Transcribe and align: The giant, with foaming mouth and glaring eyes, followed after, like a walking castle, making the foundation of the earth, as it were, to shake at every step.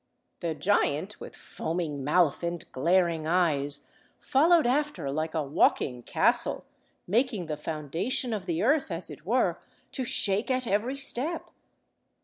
The 0.39 0.55
giant, 0.55 1.19
with 1.19 1.35
foaming 1.35 2.03
mouth 2.03 2.41
and 2.41 2.65
glaring 2.71 3.27
eyes, 3.27 3.85
followed 4.19 4.65
after, 4.65 5.11
like 5.11 5.35
a 5.35 5.43
walking 5.43 6.01
castle, 6.01 6.65
making 7.05 7.45
the 7.45 7.55
foundation 7.55 8.33
of 8.33 8.47
the 8.47 8.63
earth, 8.63 8.89
as 8.89 9.11
it 9.11 9.27
were, 9.27 9.59
to 9.91 10.03
shake 10.03 10.49
at 10.49 10.65
every 10.65 10.97
step. 10.97 11.51